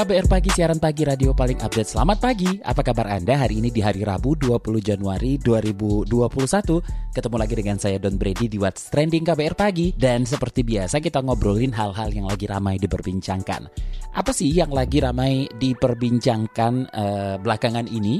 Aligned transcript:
KBR 0.00 0.32
Pagi, 0.32 0.48
siaran 0.48 0.80
pagi 0.80 1.04
radio 1.04 1.36
paling 1.36 1.60
update. 1.60 1.92
Selamat 1.92 2.24
pagi, 2.24 2.48
apa 2.64 2.80
kabar 2.80 3.04
Anda 3.12 3.36
hari 3.36 3.60
ini 3.60 3.68
di 3.68 3.84
hari 3.84 4.00
Rabu 4.00 4.32
20 4.32 4.80
Januari 4.80 5.36
2021? 5.36 7.12
Ketemu 7.12 7.36
lagi 7.36 7.52
dengan 7.52 7.76
saya 7.76 8.00
Don 8.00 8.16
Brady 8.16 8.48
di 8.48 8.56
What's 8.56 8.88
Trending 8.88 9.28
KBR 9.28 9.52
Pagi. 9.52 9.92
Dan 9.92 10.24
seperti 10.24 10.64
biasa 10.64 11.04
kita 11.04 11.20
ngobrolin 11.20 11.76
hal-hal 11.76 12.16
yang 12.16 12.24
lagi 12.32 12.48
ramai 12.48 12.80
diperbincangkan. 12.80 13.68
Apa 14.16 14.32
sih 14.32 14.48
yang 14.48 14.72
lagi 14.72 15.04
ramai 15.04 15.44
diperbincangkan 15.60 16.72
uh, 16.96 17.36
belakangan 17.36 17.84
ini? 17.84 18.16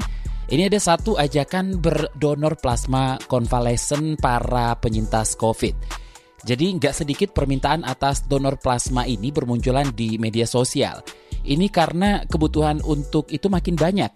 Ini 0.53 0.69
ada 0.69 0.77
satu 0.77 1.17
ajakan 1.17 1.81
berdonor 1.81 2.61
plasma 2.61 3.17
konvalesen 3.25 4.21
para 4.21 4.77
penyintas 4.77 5.33
COVID. 5.33 5.97
Jadi 6.45 6.77
nggak 6.77 6.93
sedikit 6.93 7.33
permintaan 7.33 7.81
atas 7.89 8.29
donor 8.29 8.61
plasma 8.61 9.09
ini 9.09 9.33
bermunculan 9.33 9.89
di 9.97 10.21
media 10.21 10.45
sosial. 10.45 11.01
Ini 11.41 11.67
karena 11.73 12.25
kebutuhan 12.29 12.81
untuk 12.85 13.29
itu 13.33 13.49
makin 13.49 13.73
banyak. 13.73 14.11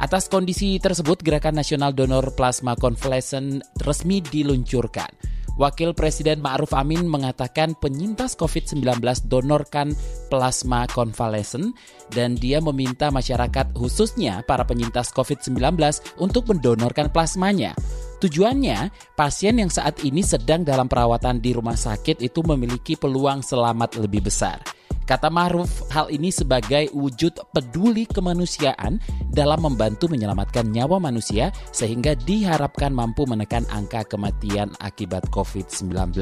Atas 0.00 0.26
kondisi 0.26 0.80
tersebut, 0.80 1.20
Gerakan 1.20 1.60
Nasional 1.60 1.92
Donor 1.92 2.32
Plasma 2.32 2.74
Convalescent 2.74 3.60
resmi 3.84 4.24
diluncurkan. 4.24 5.32
Wakil 5.60 5.92
Presiden 5.92 6.40
Ma'ruf 6.40 6.72
Amin 6.72 7.04
mengatakan 7.04 7.76
penyintas 7.76 8.32
COVID-19 8.40 9.04
donorkan 9.28 9.92
plasma 10.32 10.88
konvalesen 10.88 11.76
dan 12.08 12.40
dia 12.40 12.56
meminta 12.64 13.12
masyarakat 13.12 13.76
khususnya 13.76 14.40
para 14.48 14.64
penyintas 14.64 15.12
COVID-19 15.12 15.76
untuk 16.24 16.48
mendonorkan 16.48 17.12
plasmanya. 17.12 17.76
Tujuannya, 18.24 18.88
pasien 19.12 19.60
yang 19.60 19.68
saat 19.68 20.00
ini 20.00 20.24
sedang 20.24 20.64
dalam 20.64 20.88
perawatan 20.88 21.44
di 21.44 21.52
rumah 21.52 21.76
sakit 21.76 22.24
itu 22.24 22.40
memiliki 22.48 22.96
peluang 22.96 23.44
selamat 23.44 24.00
lebih 24.00 24.24
besar. 24.32 24.81
Kata 25.02 25.28
Maruf, 25.28 25.82
hal 25.90 26.08
ini 26.14 26.30
sebagai 26.30 26.90
wujud 26.94 27.34
peduli 27.50 28.06
kemanusiaan 28.06 29.02
dalam 29.34 29.66
membantu 29.66 30.06
menyelamatkan 30.06 30.70
nyawa 30.70 31.02
manusia 31.02 31.50
sehingga 31.74 32.14
diharapkan 32.14 32.94
mampu 32.94 33.26
menekan 33.26 33.66
angka 33.74 34.06
kematian 34.06 34.70
akibat 34.78 35.26
COVID-19. 35.34 36.14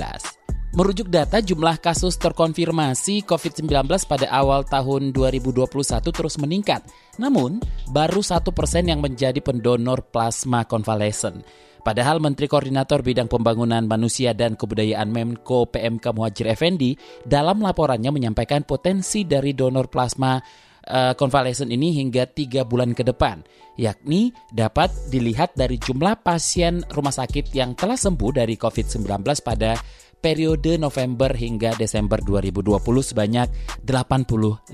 Merujuk 0.70 1.10
data 1.10 1.42
jumlah 1.42 1.82
kasus 1.82 2.14
terkonfirmasi 2.14 3.26
COVID-19 3.26 3.90
pada 4.06 4.30
awal 4.30 4.62
tahun 4.62 5.10
2021 5.10 5.66
terus 6.14 6.38
meningkat. 6.38 6.86
Namun, 7.18 7.58
baru 7.90 8.22
satu 8.22 8.54
persen 8.54 8.86
yang 8.86 9.02
menjadi 9.02 9.42
pendonor 9.42 10.06
plasma 10.14 10.62
konvalesen. 10.62 11.42
Padahal 11.80 12.20
Menteri 12.22 12.46
Koordinator 12.46 13.00
Bidang 13.00 13.26
Pembangunan 13.26 13.84
Manusia 13.84 14.36
dan 14.36 14.54
Kebudayaan 14.54 15.10
Menko 15.10 15.66
PMK 15.68 16.04
Muhajir 16.14 16.46
Effendi 16.52 16.94
dalam 17.24 17.64
laporannya 17.64 18.12
menyampaikan 18.12 18.62
potensi 18.64 19.24
dari 19.24 19.56
donor 19.56 19.88
plasma 19.88 20.38
uh, 20.86 21.12
konvalesen 21.16 21.68
ini 21.70 21.96
hingga 21.96 22.28
tiga 22.30 22.64
bulan 22.64 22.96
ke 22.96 23.04
depan, 23.04 23.42
yakni 23.76 24.32
dapat 24.50 24.90
dilihat 25.08 25.54
dari 25.54 25.76
jumlah 25.76 26.20
pasien 26.20 26.84
rumah 26.92 27.12
sakit 27.12 27.52
yang 27.52 27.76
telah 27.76 27.96
sembuh 27.96 28.30
dari 28.44 28.54
COVID-19 28.56 29.24
pada 29.44 29.76
periode 30.20 30.76
November 30.76 31.32
hingga 31.32 31.74
Desember 31.74 32.20
2020 32.20 32.76
sebanyak 33.00 33.48
85 33.88 34.68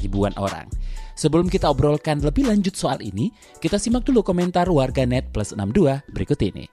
ribuan 0.00 0.34
orang. 0.38 0.70
Sebelum 1.12 1.52
kita 1.52 1.68
obrolkan 1.68 2.24
lebih 2.24 2.48
lanjut 2.48 2.72
soal 2.72 3.02
ini, 3.04 3.28
kita 3.60 3.76
simak 3.76 4.08
dulu 4.08 4.24
komentar 4.24 4.70
warga 4.72 5.04
net 5.04 5.28
plus 5.34 5.52
62 5.52 6.00
berikut 6.08 6.40
ini. 6.40 6.64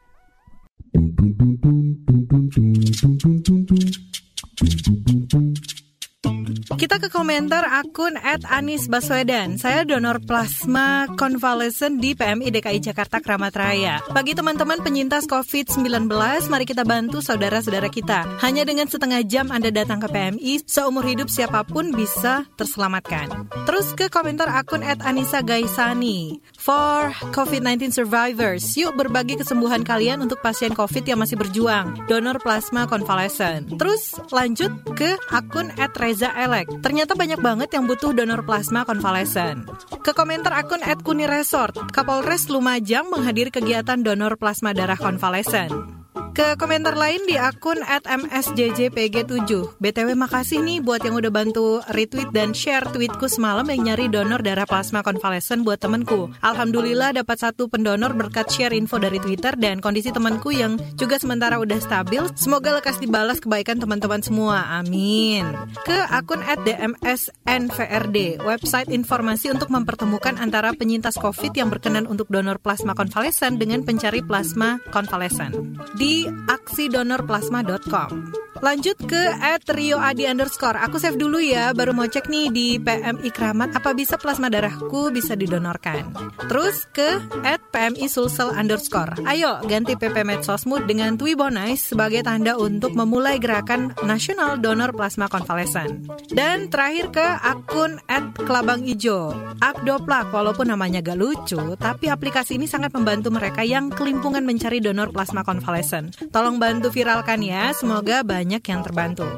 Kita 6.19 7.00
ke 7.00 7.07
komentar 7.07 7.63
akun 7.63 8.19
at 8.19 8.44
Anis 8.52 8.91
Baswedan. 8.91 9.56
Saya 9.56 9.88
donor 9.88 10.19
plasma 10.19 11.07
konvalesen 11.16 12.03
di 12.03 12.12
PMI 12.12 12.52
DKI 12.52 12.91
Jakarta 12.91 13.24
Keramat 13.24 13.56
Raya. 13.56 14.03
Bagi 14.12 14.35
teman-teman 14.35 14.84
penyintas 14.84 15.24
COVID-19, 15.31 16.12
mari 16.52 16.66
kita 16.68 16.84
bantu 16.84 17.24
saudara-saudara 17.24 17.88
kita. 17.88 18.28
Hanya 18.44 18.68
dengan 18.68 18.91
setengah 18.91 19.24
jam 19.24 19.47
Anda 19.47 19.72
datang 19.72 20.03
ke 20.03 20.12
PMI, 20.12 20.68
seumur 20.68 21.07
hidup 21.07 21.31
siapa 21.31 21.63
pun 21.63 21.96
bisa 21.96 22.44
terselamatkan. 22.59 23.47
Terus 23.63 23.96
ke 23.96 24.12
komentar 24.12 24.51
akun 24.51 24.84
at 24.84 25.00
Anissa 25.03 25.40
Gaisani. 25.40 26.44
For 26.59 27.16
COVID-19 27.31 27.96
survivors, 27.96 28.75
yuk 28.75 29.00
berbagi 29.00 29.40
kesembuhan 29.40 29.88
kalian 29.88 30.19
untuk 30.19 30.44
pasien 30.44 30.75
COVID 30.75 31.07
yang 31.07 31.24
masih 31.24 31.40
berjuang. 31.40 32.12
Donor 32.12 32.44
plasma 32.44 32.88
konvalesen. 32.91 33.72
Terus 33.80 34.19
lanjut 34.36 34.75
ke 35.00 35.16
akun 35.31 35.72
at 35.80 35.96
Reza 36.09 36.34
Elek. 36.34 36.81
Ternyata 36.81 37.14
banyak 37.14 37.38
banget 37.38 37.70
yang 37.70 37.86
butuh 37.86 38.18
donor 38.18 38.42
plasma 38.42 38.81
konvalesen. 38.81 39.70
Ke 40.02 40.09
komentar 40.18 40.58
akun 40.58 40.81
@kuni 41.06 41.30
resort, 41.30 41.78
Kapolres 41.94 42.50
Lumajang 42.50 43.14
menghadiri 43.14 43.53
kegiatan 43.53 44.02
donor 44.02 44.34
plasma 44.42 44.74
darah 44.74 44.98
konvalesen. 44.98 45.99
Ke 46.40 46.56
komentar 46.56 46.96
lain 46.96 47.20
di 47.28 47.36
akun 47.36 47.84
at 47.84 48.08
msjjpg7. 48.08 49.76
BTW 49.76 50.16
makasih 50.16 50.64
nih 50.64 50.80
buat 50.80 51.04
yang 51.04 51.20
udah 51.20 51.28
bantu 51.28 51.84
retweet 51.92 52.32
dan 52.32 52.56
share 52.56 52.88
tweetku 52.88 53.28
semalam 53.28 53.68
yang 53.68 53.92
nyari 53.92 54.08
donor 54.08 54.40
darah 54.40 54.64
plasma 54.64 55.04
konvalesen 55.04 55.68
buat 55.68 55.84
temenku. 55.84 56.32
Alhamdulillah 56.40 57.12
dapat 57.12 57.44
satu 57.44 57.68
pendonor 57.68 58.16
berkat 58.16 58.48
share 58.56 58.72
info 58.72 58.96
dari 59.04 59.20
Twitter 59.20 59.52
dan 59.60 59.84
kondisi 59.84 60.16
temanku 60.16 60.56
yang 60.56 60.80
juga 60.96 61.20
sementara 61.20 61.60
udah 61.60 61.76
stabil. 61.76 62.24
Semoga 62.40 62.80
lekas 62.80 63.04
dibalas 63.04 63.44
kebaikan 63.44 63.76
teman-teman 63.84 64.24
semua. 64.24 64.64
Amin. 64.80 65.44
Ke 65.84 66.08
akun 66.08 66.40
at 66.48 66.64
dmsnvrd, 66.64 68.16
website 68.48 68.88
informasi 68.96 69.52
untuk 69.52 69.68
mempertemukan 69.76 70.40
antara 70.40 70.72
penyintas 70.72 71.20
COVID 71.20 71.52
yang 71.52 71.68
berkenan 71.68 72.08
untuk 72.08 72.32
donor 72.32 72.64
plasma 72.64 72.96
konvalesen 72.96 73.60
dengan 73.60 73.84
pencari 73.84 74.24
plasma 74.24 74.80
konvalesen. 74.96 75.76
Di 76.00 76.29
aksidonorplasma.com. 76.48 78.49
Lanjut 78.59 79.00
ke 79.08 79.24
at 79.40 79.64
Rio 79.72 79.96
Adi 80.03 80.28
underscore. 80.28 80.75
Aku 80.84 81.00
save 81.00 81.16
dulu 81.16 81.40
ya, 81.40 81.72
baru 81.72 81.96
mau 81.96 82.12
cek 82.12 82.28
nih 82.28 82.47
di 82.52 82.68
PMI 82.75 83.31
Kramat 83.31 83.72
apa 83.72 83.96
bisa 83.96 84.20
plasma 84.20 84.52
darahku 84.52 85.16
bisa 85.16 85.40
didonorkan. 85.40 86.12
Terus 86.52 86.84
ke 86.92 87.24
at 87.48 87.64
PMI 87.72 88.12
Sulsel 88.12 88.52
underscore. 88.52 89.16
Ayo 89.24 89.64
ganti 89.64 89.96
PP 89.96 90.28
Medsosmu 90.28 90.84
dengan 90.84 91.16
Twibonize 91.16 91.96
sebagai 91.96 92.19
tanda 92.28 92.59
untuk 92.59 92.92
memulai 93.00 93.40
gerakan 93.40 93.96
nasional 94.03 94.59
donor 94.59 94.92
plasma 94.92 95.31
konvalesen. 95.31 96.03
Dan 96.28 96.68
terakhir 96.68 97.16
ke 97.16 97.28
akun 97.40 98.03
at 98.12 98.36
Kelabang 98.36 98.84
Ijo. 98.84 99.31
Abdoplak 99.64 100.36
walaupun 100.36 100.68
namanya 100.68 101.00
gak 101.00 101.19
lucu, 101.19 101.59
tapi 101.80 102.12
aplikasi 102.12 102.59
ini 102.59 102.68
sangat 102.68 102.92
membantu 102.92 103.31
mereka 103.31 103.64
yang 103.64 103.88
kelimpungan 103.88 104.44
mencari 104.44 104.84
donor 104.84 105.16
plasma 105.16 105.48
konvalesen. 105.48 106.12
Tolong 106.34 106.59
bantu 106.59 106.92
viralkan 106.92 107.40
ya, 107.40 107.72
semoga 107.72 108.19
banyak 108.24 108.49
banyak 108.50 108.66
yang 108.66 108.82
terbantu. 108.82 109.30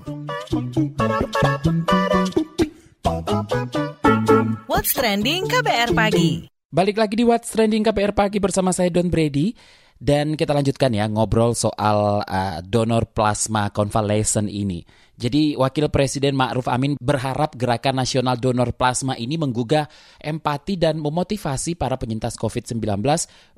What's 4.72 4.96
Trending 4.96 5.52
KBR 5.52 5.92
Pagi 5.92 6.48
Balik 6.72 6.96
lagi 6.96 7.20
di 7.20 7.28
What's 7.28 7.52
Trending 7.52 7.84
KBR 7.84 8.16
Pagi 8.16 8.40
bersama 8.40 8.72
saya 8.72 8.88
Don 8.88 9.12
Brady. 9.12 9.52
Dan 10.02 10.34
kita 10.34 10.58
lanjutkan 10.58 10.90
ya 10.98 11.06
ngobrol 11.06 11.54
soal 11.54 12.26
uh, 12.26 12.58
donor 12.66 13.06
plasma 13.14 13.70
konvalesen 13.70 14.50
ini. 14.50 14.82
Jadi 15.14 15.54
Wakil 15.54 15.94
Presiden 15.94 16.34
Ma'ruf 16.34 16.66
Amin 16.66 16.98
berharap 16.98 17.54
gerakan 17.54 18.02
nasional 18.02 18.42
donor 18.42 18.74
plasma 18.74 19.14
ini 19.14 19.38
menggugah 19.38 19.86
empati 20.18 20.82
dan 20.82 20.98
memotivasi 20.98 21.78
para 21.78 22.02
penyintas 22.02 22.34
COVID-19 22.42 22.82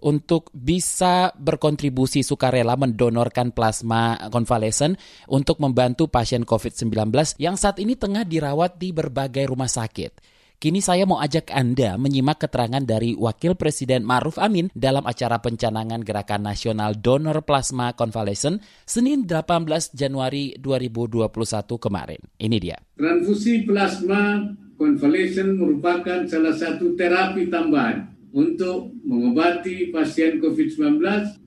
untuk 0.04 0.52
bisa 0.52 1.32
berkontribusi 1.40 2.28
sukarela 2.28 2.76
mendonorkan 2.76 3.56
plasma 3.56 4.20
konvalesen 4.28 5.00
untuk 5.32 5.64
membantu 5.64 6.12
pasien 6.12 6.44
COVID-19 6.44 7.40
yang 7.40 7.56
saat 7.56 7.80
ini 7.80 7.96
tengah 7.96 8.28
dirawat 8.28 8.76
di 8.76 8.92
berbagai 8.92 9.48
rumah 9.48 9.72
sakit. 9.72 10.33
Kini 10.60 10.82
saya 10.82 11.06
mau 11.06 11.22
ajak 11.22 11.54
Anda 11.54 11.96
menyimak 12.02 12.44
keterangan 12.44 12.82
dari 12.82 13.14
Wakil 13.14 13.54
Presiden 13.54 14.02
Maruf 14.02 14.42
Amin 14.42 14.74
dalam 14.74 15.06
acara 15.06 15.38
pencanangan 15.40 16.02
Gerakan 16.02 16.50
Nasional 16.50 16.98
Donor 16.98 17.46
Plasma 17.46 17.94
Convalescent 17.94 18.60
Senin 18.84 19.30
18 19.30 19.94
Januari 19.94 20.58
2021 20.58 21.30
kemarin. 21.78 22.22
Ini 22.42 22.58
dia. 22.60 22.78
Transfusi 22.98 23.64
plasma 23.64 24.44
convalescent 24.76 25.56
merupakan 25.56 26.26
salah 26.26 26.56
satu 26.58 26.98
terapi 26.98 27.48
tambahan 27.48 28.10
untuk 28.34 28.98
mengobati 29.06 29.94
pasien 29.94 30.42
COVID-19 30.42 30.98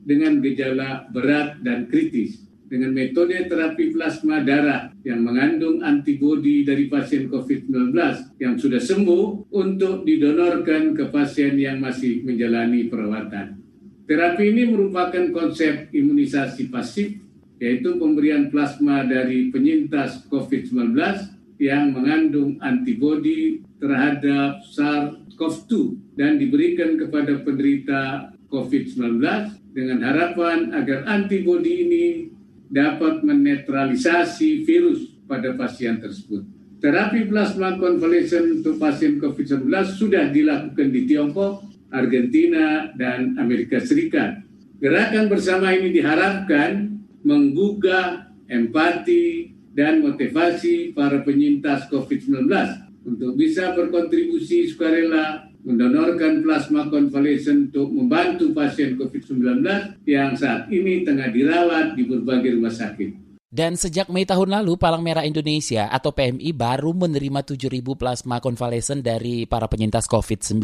dengan 0.06 0.38
gejala 0.38 1.11
berat 1.11 1.58
dan 1.67 1.91
kritis 1.91 2.45
dengan 2.67 2.91
metode 2.91 3.47
terapi 3.47 3.95
plasma 3.95 4.43
darah 4.43 4.91
yang 5.07 5.23
mengandung 5.23 5.83
antibodi 5.87 6.67
dari 6.67 6.91
pasien 6.91 7.31
COVID-19 7.31 7.95
yang 8.43 8.59
sudah 8.59 8.83
sembuh 8.83 9.55
untuk 9.55 10.03
didonorkan 10.03 10.95
ke 10.99 11.07
pasien 11.15 11.55
yang 11.55 11.79
masih 11.79 12.27
menjalani 12.27 12.91
perawatan. 12.91 13.63
Terapi 14.07 14.45
ini 14.55 14.71
merupakan 14.71 15.35
konsep 15.35 15.91
imunisasi 15.91 16.71
pasif, 16.71 17.19
yaitu 17.59 17.99
pemberian 17.99 18.51
plasma 18.51 19.03
dari 19.03 19.51
penyintas 19.51 20.27
COVID-19 20.31 20.95
yang 21.59 21.91
mengandung 21.91 22.61
antibodi 22.61 23.65
terhadap 23.81 24.61
SARS-CoV-2 24.77 25.73
dan 26.21 26.37
diberikan 26.37 27.01
kepada 27.01 27.41
penderita 27.41 28.31
COVID-19 28.53 29.19
dengan 29.73 29.99
harapan 30.05 30.73
agar 30.73 31.05
antibodi 31.09 31.73
ini 31.85 32.05
dapat 32.71 33.23
menetralisasi 33.23 34.67
virus 34.67 35.17
pada 35.27 35.55
pasien 35.55 35.99
tersebut. 35.99 36.47
Terapi 36.77 37.27
plasma 37.27 37.81
konvalesen 37.81 38.61
untuk 38.61 38.77
pasien 38.77 39.17
COVID-19 39.17 39.67
sudah 39.97 40.29
dilakukan 40.29 40.89
di 40.93 41.09
Tiongkok, 41.09 41.65
Argentina, 41.89 42.93
dan 42.95 43.35
Amerika 43.41 43.81
Serikat. 43.81 44.45
Gerakan 44.77 45.33
bersama 45.33 45.73
ini 45.73 45.89
diharapkan 45.89 47.01
menggugah 47.25 48.29
empati 48.47 49.57
dan 49.73 50.05
motivasi 50.05 50.93
para 50.93 51.25
penyintas 51.25 51.89
COVID-19 51.89 52.45
untuk 53.09 53.33
bisa 53.41 53.73
berkontribusi 53.73 54.69
sukarela 54.69 55.49
mendonorkan 55.67 56.47
plasma 56.47 56.87
konvalesen 56.87 57.69
untuk 57.75 57.91
membantu 57.91 58.55
pasien 58.55 58.95
COVID-19 58.95 59.67
yang 60.07 60.39
saat 60.39 60.71
ini 60.71 61.03
tengah 61.03 61.35
dirawat 61.35 61.99
di 61.99 62.07
berbagai 62.07 62.55
rumah 62.55 62.71
sakit. 62.71 63.27
Dan 63.51 63.75
sejak 63.75 64.07
Mei 64.11 64.27
tahun 64.27 64.63
lalu, 64.63 64.79
Palang 64.79 65.03
Merah 65.03 65.27
Indonesia 65.27 65.91
atau 65.91 66.15
PMI 66.15 66.55
baru 66.55 66.95
menerima 66.95 67.43
7.000 67.43 67.83
plasma 67.99 68.39
konvalesen 68.39 69.03
dari 69.03 69.47
para 69.47 69.67
penyintas 69.67 70.07
COVID-19. 70.07 70.63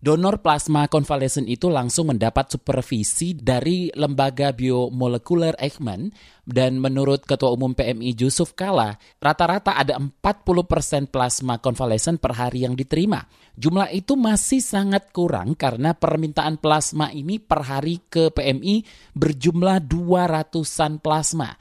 Donor 0.00 0.40
plasma 0.40 0.88
konvalesen 0.88 1.44
itu 1.44 1.68
langsung 1.68 2.08
mendapat 2.08 2.48
supervisi 2.48 3.36
dari 3.36 3.92
lembaga 3.92 4.48
biomolekuler 4.48 5.60
Eijkman 5.60 6.08
dan 6.48 6.80
menurut 6.80 7.28
Ketua 7.28 7.52
Umum 7.52 7.76
PMI 7.76 8.16
Yusuf 8.16 8.56
Kala, 8.56 8.96
rata-rata 9.20 9.76
ada 9.76 10.00
40% 10.00 11.12
plasma 11.12 11.60
konvalesen 11.60 12.16
per 12.16 12.32
hari 12.32 12.64
yang 12.64 12.72
diterima. 12.72 13.28
Jumlah 13.60 13.92
itu 13.92 14.16
masih 14.16 14.64
sangat 14.64 15.12
kurang 15.12 15.52
karena 15.52 15.92
permintaan 15.92 16.56
plasma 16.56 17.12
ini 17.12 17.36
per 17.36 17.60
hari 17.68 18.00
ke 18.08 18.32
PMI 18.32 18.80
berjumlah 19.12 19.84
200-an 19.84 20.96
plasma. 21.04 21.60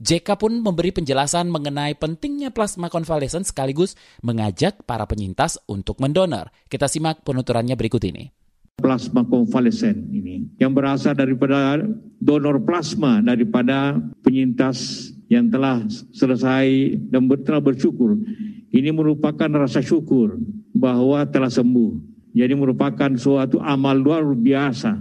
JK 0.00 0.40
pun 0.40 0.64
memberi 0.64 0.96
penjelasan 0.96 1.52
mengenai 1.52 1.92
pentingnya 1.92 2.48
plasma 2.48 2.88
konvalesen 2.88 3.44
sekaligus 3.44 4.00
mengajak 4.24 4.80
para 4.88 5.04
penyintas 5.04 5.60
untuk 5.68 6.00
mendonor. 6.00 6.48
Kita 6.72 6.88
simak 6.88 7.20
penuturannya 7.20 7.76
berikut 7.76 8.00
ini. 8.08 8.32
Plasma 8.80 9.28
konvalesen 9.28 10.08
ini 10.08 10.56
yang 10.56 10.72
berasal 10.72 11.12
daripada 11.12 11.84
donor 12.16 12.64
plasma 12.64 13.20
daripada 13.20 14.00
penyintas 14.24 15.12
yang 15.28 15.52
telah 15.52 15.84
selesai 16.16 16.96
dan 17.12 17.28
telah 17.44 17.60
bersyukur. 17.60 18.16
Ini 18.72 18.96
merupakan 18.96 19.52
rasa 19.52 19.84
syukur 19.84 20.40
bahwa 20.72 21.28
telah 21.28 21.52
sembuh. 21.52 22.08
Jadi 22.32 22.56
merupakan 22.56 23.12
suatu 23.20 23.60
amal 23.60 24.00
luar 24.00 24.24
biasa. 24.24 24.96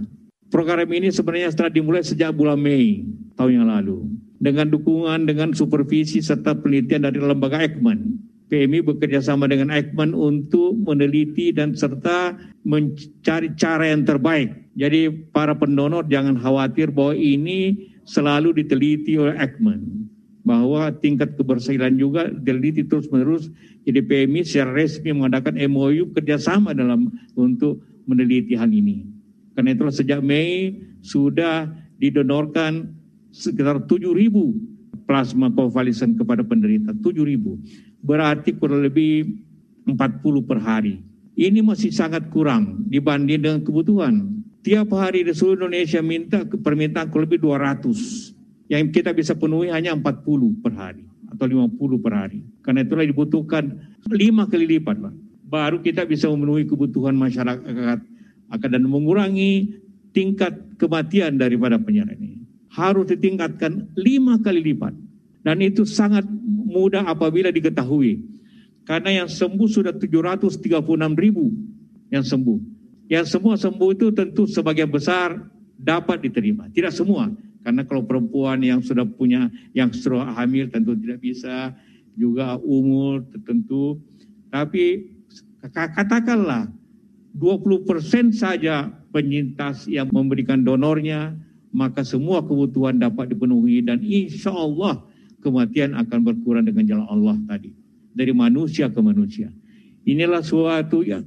Program 0.51 0.91
ini 0.91 1.07
sebenarnya 1.07 1.55
setelah 1.55 1.71
dimulai 1.71 2.03
sejak 2.03 2.35
bulan 2.35 2.59
Mei 2.59 3.07
tahun 3.39 3.63
yang 3.63 3.69
lalu 3.71 4.27
dengan 4.39 4.71
dukungan 4.71 5.27
dengan 5.27 5.51
supervisi 5.51 6.23
serta 6.23 6.55
penelitian 6.55 7.05
dari 7.05 7.19
lembaga 7.19 7.59
Ekman. 7.59 8.27
PMI 8.49 8.81
bekerja 8.81 9.21
sama 9.21 9.45
dengan 9.45 9.69
Ekman 9.69 10.17
untuk 10.17 10.73
meneliti 10.73 11.53
dan 11.53 11.77
serta 11.77 12.33
mencari 12.65 13.53
cara 13.53 13.93
yang 13.93 14.09
terbaik. 14.09 14.73
Jadi 14.73 15.29
para 15.29 15.53
pendonor 15.53 16.09
jangan 16.09 16.39
khawatir 16.39 16.89
bahwa 16.89 17.13
ini 17.13 17.77
selalu 18.09 18.57
diteliti 18.57 19.21
oleh 19.21 19.37
Ekman. 19.37 20.09
Bahwa 20.41 20.89
tingkat 20.97 21.37
kebersihan 21.37 21.93
juga 21.93 22.25
diteliti 22.25 22.89
terus 22.89 23.05
menerus. 23.13 23.53
Jadi 23.85 24.01
PMI 24.01 24.41
secara 24.41 24.81
resmi 24.81 25.13
mengadakan 25.13 25.53
MOU 25.69 26.09
kerjasama 26.17 26.73
dalam 26.73 27.13
untuk 27.37 27.85
meneliti 28.09 28.57
hal 28.57 28.73
ini. 28.73 29.05
Karena 29.53 29.77
itulah 29.77 29.93
sejak 29.93 30.25
Mei 30.25 30.73
sudah 31.05 31.69
didonorkan 32.01 32.98
sekitar 33.29 33.85
7 33.85 34.09
ribu 34.13 34.57
plasma 35.09 35.49
konvalesen 35.49 36.13
kepada 36.13 36.45
penderita, 36.45 36.93
7 36.93 37.25
ribu. 37.25 37.57
Berarti 38.05 38.53
kurang 38.53 38.85
lebih 38.85 39.41
40 39.89 40.45
per 40.45 40.61
hari. 40.61 41.01
Ini 41.33 41.65
masih 41.65 41.89
sangat 41.89 42.29
kurang 42.29 42.85
dibanding 42.85 43.41
dengan 43.41 43.59
kebutuhan. 43.65 44.37
Tiap 44.61 44.91
hari 44.93 45.25
di 45.25 45.33
seluruh 45.33 45.65
Indonesia 45.65 46.03
minta 46.03 46.45
permintaan 46.45 47.09
kurang 47.09 47.25
lebih 47.25 47.41
200. 47.41 48.69
Yang 48.69 49.01
kita 49.01 49.17
bisa 49.17 49.33
penuhi 49.33 49.73
hanya 49.73 49.97
40 49.97 50.61
per 50.61 50.73
hari 50.77 51.09
atau 51.31 51.45
50 51.49 52.05
per 52.05 52.13
hari. 52.13 52.45
Karena 52.61 52.85
itulah 52.85 53.07
dibutuhkan 53.07 53.65
5 54.05 54.51
kali 54.51 54.77
lipat. 54.77 54.95
Pak. 55.01 55.13
Baru 55.49 55.81
kita 55.81 56.05
bisa 56.05 56.29
memenuhi 56.29 56.69
kebutuhan 56.69 57.17
masyarakat 57.17 57.99
akan 58.49 58.69
dan 58.69 58.83
mengurangi 58.85 59.81
tingkat 60.13 60.53
kematian 60.77 61.41
daripada 61.41 61.81
penyakit 61.81 62.17
ini 62.17 62.48
harus 62.73 63.09
ditingkatkan 63.09 63.89
lima 63.97 64.37
kali 64.41 64.61
lipat. 64.61 64.93
Dan 65.41 65.63
itu 65.63 65.87
sangat 65.87 66.27
mudah 66.69 67.07
apabila 67.07 67.49
diketahui. 67.49 68.21
Karena 68.85 69.23
yang 69.23 69.29
sembuh 69.29 69.69
sudah 69.69 69.93
736 69.95 70.59
ribu 71.17 71.53
yang 72.09 72.25
sembuh. 72.25 72.59
Yang 73.09 73.25
semua 73.37 73.55
sembuh 73.57 73.89
itu 73.93 74.13
tentu 74.13 74.45
sebagian 74.45 74.89
besar 74.89 75.37
dapat 75.77 76.25
diterima. 76.25 76.69
Tidak 76.69 76.93
semua. 76.93 77.29
Karena 77.65 77.85
kalau 77.85 78.05
perempuan 78.05 78.61
yang 78.61 78.81
sudah 78.81 79.05
punya, 79.05 79.49
yang 79.73 79.89
sudah 79.93 80.33
hamil 80.37 80.69
tentu 80.69 80.93
tidak 80.97 81.21
bisa. 81.21 81.73
Juga 82.17 82.59
umur 82.59 83.23
tertentu. 83.31 84.01
Tapi 84.49 85.07
katakanlah 85.71 86.67
20% 87.37 88.33
saja 88.33 88.89
penyintas 89.13 89.85
yang 89.85 90.09
memberikan 90.09 90.65
donornya 90.65 91.37
maka 91.69 92.01
semua 92.01 92.41
kebutuhan 92.41 92.97
dapat 92.97 93.33
dipenuhi 93.33 93.85
dan 93.85 94.01
insya 94.01 94.49
Allah 94.53 95.05
kematian 95.39 95.95
akan 95.95 96.19
berkurang 96.25 96.65
dengan 96.65 96.85
jalan 96.85 97.07
Allah 97.07 97.35
tadi. 97.45 97.71
Dari 98.09 98.33
manusia 98.33 98.89
ke 98.89 98.99
manusia. 98.99 99.53
Inilah 100.03 100.41
suatu 100.41 101.05
yang 101.05 101.23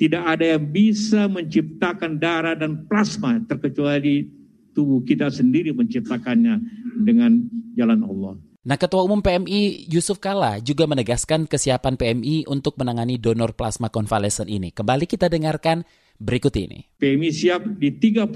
tidak 0.00 0.24
ada 0.24 0.56
yang 0.56 0.64
bisa 0.70 1.28
menciptakan 1.28 2.16
darah 2.16 2.56
dan 2.56 2.88
plasma 2.88 3.36
terkecuali 3.44 4.32
tubuh 4.72 5.04
kita 5.04 5.28
sendiri 5.28 5.76
menciptakannya 5.76 6.56
dengan 7.04 7.44
jalan 7.76 8.00
Allah. 8.06 8.34
Nah, 8.60 8.76
Ketua 8.76 9.04
Umum 9.04 9.24
PMI 9.24 9.88
Yusuf 9.88 10.20
Kala 10.20 10.60
juga 10.60 10.84
menegaskan 10.84 11.48
kesiapan 11.48 11.96
PMI 11.96 12.44
untuk 12.48 12.76
menangani 12.76 13.16
donor 13.16 13.56
plasma 13.56 13.88
konvalesen 13.88 14.52
ini. 14.52 14.68
Kembali 14.68 15.08
kita 15.08 15.32
dengarkan 15.32 15.84
berikut 16.20 16.52
ini. 16.60 16.84
PMI 17.00 17.30
siap 17.32 17.64
di 17.80 17.96
31 17.96 18.28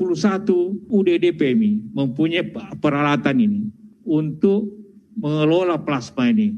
UDD 0.88 1.36
PMI 1.36 1.92
mempunyai 1.92 2.48
peralatan 2.80 3.36
ini 3.36 3.60
untuk 4.08 4.72
mengelola 5.20 5.76
plasma 5.84 6.32
ini. 6.32 6.56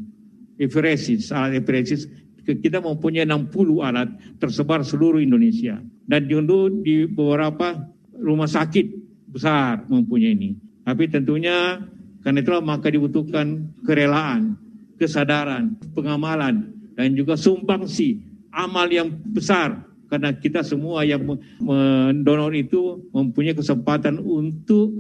Eferesis, 0.57 1.29
alat 1.37 1.61
eferesis 1.61 2.09
kita 2.41 2.81
mempunyai 2.81 3.29
60 3.29 3.53
alat 3.85 4.09
tersebar 4.41 4.81
seluruh 4.81 5.21
Indonesia 5.21 5.77
dan 6.09 6.25
juga 6.31 6.73
di 6.81 7.05
beberapa 7.05 7.77
rumah 8.17 8.49
sakit 8.49 8.87
besar 9.29 9.85
mempunyai 9.91 10.33
ini. 10.33 10.51
Tapi 10.87 11.11
tentunya 11.13 11.83
karena 12.25 12.41
itulah 12.41 12.63
maka 12.65 12.89
dibutuhkan 12.89 13.75
kerelaan, 13.85 14.57
kesadaran, 14.97 15.77
pengamalan 15.93 16.73
dan 16.97 17.13
juga 17.13 17.37
sumbangsi 17.37 18.23
amal 18.49 18.89
yang 18.89 19.13
besar 19.29 19.85
karena 20.07 20.31
kita 20.35 20.63
semua 20.63 21.03
yang 21.03 21.23
mendonor 21.59 22.55
itu 22.55 23.03
mempunyai 23.11 23.55
kesempatan 23.55 24.23
untuk 24.23 24.93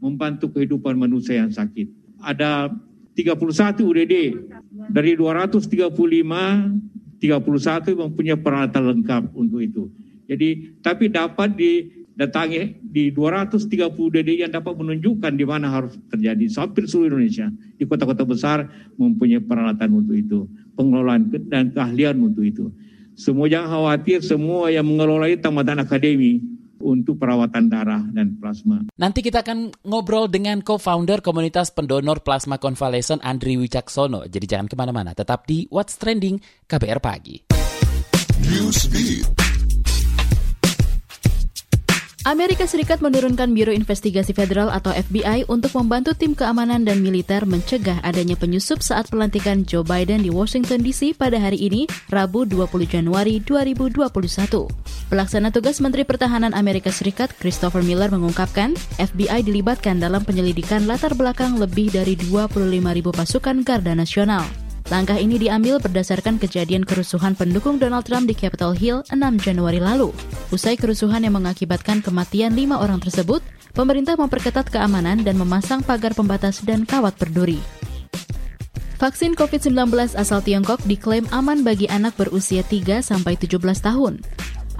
membantu 0.00 0.54
kehidupan 0.56 0.96
manusia 0.96 1.42
yang 1.42 1.52
sakit. 1.52 1.88
Ada 2.22 2.72
31 3.18 3.82
UDD 3.82 4.14
dari 4.94 5.18
235 5.18 5.90
31 7.18 7.98
mempunyai 7.98 8.38
peralatan 8.38 8.82
lengkap 8.94 9.34
untuk 9.34 9.58
itu. 9.58 9.90
Jadi 10.30 10.78
tapi 10.78 11.10
dapat 11.10 11.58
didatangi 11.58 12.78
di 12.78 13.10
230 13.10 13.90
UDD 13.90 14.46
yang 14.46 14.52
dapat 14.54 14.70
menunjukkan 14.78 15.32
di 15.34 15.44
mana 15.44 15.66
harus 15.66 15.98
terjadi. 16.14 16.46
Hampir 16.54 16.86
seluruh 16.86 17.18
Indonesia 17.18 17.50
di 17.74 17.84
kota-kota 17.90 18.22
besar 18.22 18.70
mempunyai 18.94 19.42
peralatan 19.42 19.90
untuk 19.98 20.14
itu. 20.14 20.40
pengelolaan 20.78 21.26
dan 21.50 21.74
keahlian 21.74 22.22
untuk 22.22 22.46
itu. 22.46 22.70
Semua 23.18 23.50
jangan 23.50 23.74
khawatir, 23.74 24.22
semua 24.22 24.70
yang 24.70 24.86
mengelola 24.86 25.26
itu 25.26 25.42
tamatan 25.42 25.82
akademi 25.82 26.38
untuk 26.78 27.18
perawatan 27.18 27.66
darah 27.66 28.06
dan 28.14 28.38
plasma. 28.38 28.86
Nanti 28.94 29.26
kita 29.26 29.42
akan 29.42 29.74
ngobrol 29.82 30.30
dengan 30.30 30.62
co-founder 30.62 31.18
komunitas 31.18 31.74
pendonor 31.74 32.22
plasma 32.22 32.62
konvalesen 32.62 33.18
Andri 33.26 33.58
Wicaksono. 33.58 34.22
Jadi 34.30 34.46
jangan 34.46 34.70
ke 34.70 34.78
mana-mana, 34.78 35.18
tetap 35.18 35.50
di 35.50 35.66
What's 35.66 35.98
Trending 35.98 36.38
KBR 36.70 37.02
Pagi. 37.02 37.50
Newsbeat. 38.46 39.57
Amerika 42.28 42.68
Serikat 42.68 43.00
menurunkan 43.00 43.56
Biro 43.56 43.72
Investigasi 43.72 44.36
Federal 44.36 44.68
atau 44.68 44.92
FBI 44.92 45.48
untuk 45.48 45.72
membantu 45.80 46.12
tim 46.12 46.36
keamanan 46.36 46.84
dan 46.84 47.00
militer 47.00 47.48
mencegah 47.48 48.04
adanya 48.04 48.36
penyusup 48.36 48.84
saat 48.84 49.08
pelantikan 49.08 49.64
Joe 49.64 49.80
Biden 49.80 50.20
di 50.20 50.28
Washington 50.28 50.84
DC 50.84 51.16
pada 51.16 51.40
hari 51.40 51.56
ini, 51.56 51.88
Rabu 52.12 52.44
20 52.44 52.84
Januari 52.84 53.40
2021. 53.40 54.12
Pelaksana 55.08 55.48
tugas 55.48 55.80
Menteri 55.80 56.04
Pertahanan 56.04 56.52
Amerika 56.52 56.92
Serikat 56.92 57.32
Christopher 57.32 57.80
Miller 57.80 58.12
mengungkapkan, 58.12 58.76
FBI 59.00 59.40
dilibatkan 59.40 59.96
dalam 59.96 60.20
penyelidikan 60.20 60.84
latar 60.84 61.16
belakang 61.16 61.56
lebih 61.56 61.96
dari 61.96 62.12
25 62.12 62.60
ribu 62.76 63.08
pasukan 63.08 63.64
Garda 63.64 63.96
Nasional. 63.96 64.67
Langkah 64.88 65.20
ini 65.20 65.36
diambil 65.36 65.76
berdasarkan 65.76 66.40
kejadian 66.40 66.80
kerusuhan 66.80 67.36
pendukung 67.36 67.76
Donald 67.76 68.08
Trump 68.08 68.24
di 68.24 68.32
Capitol 68.32 68.72
Hill 68.72 69.04
6 69.12 69.20
Januari 69.44 69.84
lalu. 69.84 70.16
Usai 70.48 70.80
kerusuhan 70.80 71.20
yang 71.20 71.36
mengakibatkan 71.36 72.00
kematian 72.00 72.56
lima 72.56 72.80
orang 72.80 72.96
tersebut, 72.96 73.44
pemerintah 73.76 74.16
memperketat 74.16 74.72
keamanan 74.72 75.20
dan 75.20 75.36
memasang 75.36 75.84
pagar 75.84 76.16
pembatas 76.16 76.64
dan 76.64 76.88
kawat 76.88 77.12
berduri. 77.20 77.60
Vaksin 78.96 79.36
COVID-19 79.36 79.92
asal 80.16 80.40
Tiongkok 80.40 80.80
diklaim 80.88 81.28
aman 81.36 81.62
bagi 81.62 81.84
anak 81.92 82.16
berusia 82.16 82.64
3-17 82.64 83.44
tahun. 83.84 84.24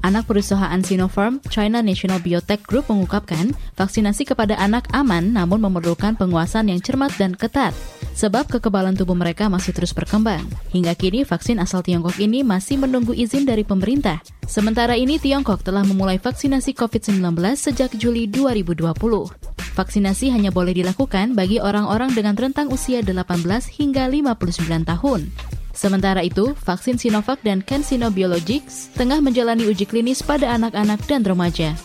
Anak 0.07 0.31
perusahaan 0.31 0.78
Sinopharm, 0.78 1.43
China 1.50 1.83
National 1.83 2.23
Biotech 2.23 2.62
Group 2.64 2.87
mengungkapkan 2.88 3.50
vaksinasi 3.75 4.28
kepada 4.28 4.55
anak 4.59 4.87
aman 4.95 5.35
namun 5.35 5.59
memerlukan 5.59 6.14
penguasaan 6.14 6.71
yang 6.71 6.78
cermat 6.78 7.11
dan 7.19 7.35
ketat 7.35 7.75
sebab 8.19 8.50
kekebalan 8.50 8.99
tubuh 8.99 9.14
mereka 9.14 9.47
masih 9.47 9.71
terus 9.71 9.95
berkembang. 9.95 10.43
Hingga 10.75 10.99
kini 10.99 11.23
vaksin 11.23 11.62
asal 11.62 11.87
Tiongkok 11.87 12.19
ini 12.19 12.43
masih 12.43 12.83
menunggu 12.83 13.14
izin 13.14 13.47
dari 13.47 13.62
pemerintah. 13.62 14.19
Sementara 14.43 14.99
ini 14.99 15.23
Tiongkok 15.23 15.62
telah 15.62 15.87
memulai 15.87 16.19
vaksinasi 16.19 16.75
COVID-19 16.75 17.38
sejak 17.55 17.95
Juli 17.95 18.26
2020. 18.26 18.90
Vaksinasi 19.78 20.35
hanya 20.35 20.50
boleh 20.50 20.75
dilakukan 20.75 21.38
bagi 21.38 21.62
orang-orang 21.62 22.11
dengan 22.11 22.35
rentang 22.35 22.67
usia 22.75 22.99
18 22.99 23.14
hingga 23.78 24.11
59 24.11 24.83
tahun. 24.83 25.31
Sementara 25.78 26.26
itu, 26.26 26.58
vaksin 26.58 26.99
Sinovac 26.99 27.38
dan 27.47 27.62
CanSino 27.62 28.11
Biologics 28.11 28.90
tengah 28.99 29.23
menjalani 29.23 29.62
uji 29.62 29.87
klinis 29.87 30.26
pada 30.26 30.50
anak-anak 30.58 30.99
dan 31.06 31.23
remaja. 31.23 31.78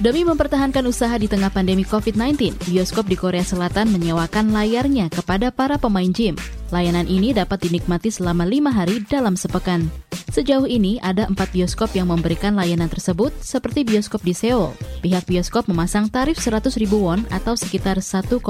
Demi 0.00 0.24
mempertahankan 0.24 0.88
usaha 0.88 1.12
di 1.20 1.28
tengah 1.28 1.52
pandemi 1.52 1.84
COVID-19, 1.84 2.56
bioskop 2.64 3.12
di 3.12 3.16
Korea 3.16 3.44
Selatan 3.44 3.92
menyewakan 3.92 4.56
layarnya 4.56 5.12
kepada 5.12 5.52
para 5.52 5.76
pemain 5.76 6.08
gym. 6.08 6.32
Layanan 6.74 7.06
ini 7.06 7.30
dapat 7.30 7.62
dinikmati 7.62 8.10
selama 8.10 8.42
lima 8.42 8.74
hari 8.74 8.98
dalam 9.06 9.38
sepekan. 9.38 9.86
Sejauh 10.34 10.66
ini 10.66 10.98
ada 11.00 11.30
empat 11.30 11.54
bioskop 11.54 11.94
yang 11.94 12.10
memberikan 12.10 12.58
layanan 12.58 12.90
tersebut, 12.90 13.30
seperti 13.38 13.86
bioskop 13.86 14.20
di 14.26 14.34
Seoul. 14.34 14.74
Pihak 15.00 15.24
bioskop 15.24 15.70
memasang 15.70 16.10
tarif 16.10 16.36
100 16.42 16.76
ribu 16.76 17.00
won 17.06 17.22
atau 17.30 17.54
sekitar 17.54 18.02
1,27 18.02 18.42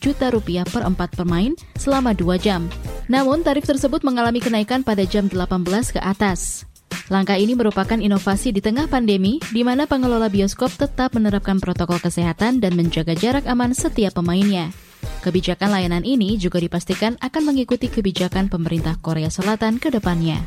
juta 0.00 0.26
rupiah 0.32 0.64
per 0.64 0.82
empat 0.82 1.14
pemain 1.14 1.52
selama 1.76 2.16
dua 2.16 2.40
jam. 2.40 2.66
Namun 3.06 3.44
tarif 3.44 3.68
tersebut 3.68 4.00
mengalami 4.00 4.40
kenaikan 4.40 4.80
pada 4.80 5.04
jam 5.04 5.28
18 5.28 5.94
ke 5.94 6.00
atas. 6.00 6.64
Langkah 7.06 7.36
ini 7.36 7.52
merupakan 7.54 7.98
inovasi 7.98 8.50
di 8.50 8.58
tengah 8.64 8.88
pandemi, 8.88 9.38
di 9.52 9.60
mana 9.60 9.84
pengelola 9.84 10.26
bioskop 10.26 10.72
tetap 10.74 11.12
menerapkan 11.12 11.60
protokol 11.60 12.00
kesehatan 12.00 12.58
dan 12.58 12.74
menjaga 12.74 13.12
jarak 13.14 13.44
aman 13.46 13.76
setiap 13.76 14.16
pemainnya. 14.16 14.72
Kebijakan 15.20 15.72
layanan 15.76 16.04
ini 16.04 16.40
juga 16.40 16.60
dipastikan 16.60 17.20
akan 17.20 17.42
mengikuti 17.52 17.92
kebijakan 17.92 18.48
pemerintah 18.48 18.96
Korea 19.00 19.28
Selatan 19.28 19.76
ke 19.76 19.92
depannya. 19.92 20.40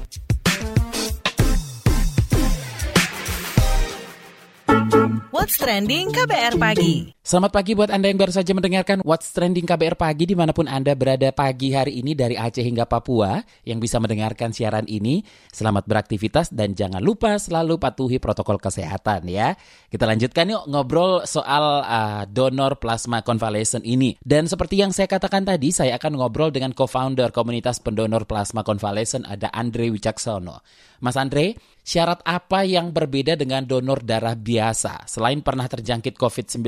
What's 5.34 5.58
Trending 5.58 6.14
KBR 6.14 6.62
Pagi. 6.62 7.10
Selamat 7.26 7.50
pagi 7.50 7.74
buat 7.74 7.90
Anda 7.90 8.14
yang 8.14 8.20
baru 8.22 8.30
saja 8.30 8.54
mendengarkan 8.54 9.02
What's 9.02 9.34
Trending 9.34 9.66
KBR 9.66 9.98
Pagi 9.98 10.30
di 10.30 10.38
mana 10.38 10.54
pun 10.54 10.70
Anda 10.70 10.94
berada 10.94 11.34
pagi 11.34 11.74
hari 11.74 11.98
ini 11.98 12.14
dari 12.14 12.38
Aceh 12.38 12.62
hingga 12.62 12.86
Papua 12.86 13.42
yang 13.66 13.82
bisa 13.82 13.98
mendengarkan 13.98 14.54
siaran 14.54 14.86
ini. 14.86 15.26
Selamat 15.50 15.90
beraktivitas 15.90 16.54
dan 16.54 16.78
jangan 16.78 17.02
lupa 17.02 17.42
selalu 17.42 17.82
patuhi 17.82 18.22
protokol 18.22 18.62
kesehatan 18.62 19.26
ya. 19.34 19.58
Kita 19.90 20.06
lanjutkan 20.06 20.54
yuk 20.54 20.70
ngobrol 20.70 21.26
soal 21.26 21.82
uh, 21.82 22.24
donor 22.30 22.78
plasma 22.78 23.26
convalescent 23.26 23.88
ini. 23.90 24.14
Dan 24.22 24.46
seperti 24.46 24.78
yang 24.78 24.94
saya 24.94 25.10
katakan 25.10 25.42
tadi, 25.42 25.74
saya 25.74 25.98
akan 25.98 26.22
ngobrol 26.22 26.54
dengan 26.54 26.70
co-founder 26.70 27.34
komunitas 27.34 27.82
pendonor 27.82 28.30
plasma 28.30 28.62
convalescent 28.62 29.26
ada 29.26 29.50
Andre 29.50 29.90
Wicaksono. 29.90 30.62
Mas 31.04 31.20
Andre, 31.20 31.60
syarat 31.84 32.24
apa 32.24 32.64
yang 32.64 32.96
berbeda 32.96 33.36
dengan 33.36 33.68
donor 33.68 34.00
darah 34.04 34.40
biasa? 34.40 34.83
Selain 35.08 35.40
pernah 35.40 35.70
terjangkit 35.70 36.20
COVID-19, 36.20 36.64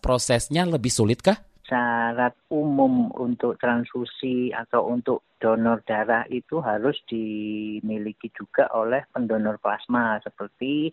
prosesnya 0.00 0.64
lebih 0.64 0.88
sulit 0.88 1.20
kah? 1.20 1.36
Syarat 1.68 2.32
umum 2.48 3.12
untuk 3.12 3.60
transfusi 3.60 4.54
atau 4.56 4.88
untuk 4.88 5.28
donor 5.36 5.84
darah 5.84 6.24
itu 6.32 6.64
harus 6.64 6.96
dimiliki 7.04 8.32
juga 8.32 8.72
oleh 8.72 9.04
pendonor 9.12 9.60
plasma 9.60 10.16
seperti 10.24 10.88